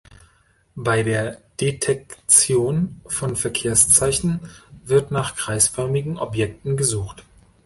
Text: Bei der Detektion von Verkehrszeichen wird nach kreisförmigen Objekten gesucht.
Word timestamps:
Bei 0.73 1.03
der 1.03 1.37
Detektion 1.59 3.01
von 3.05 3.35
Verkehrszeichen 3.35 4.39
wird 4.83 5.11
nach 5.11 5.35
kreisförmigen 5.35 6.17
Objekten 6.17 6.75
gesucht. 6.75 7.23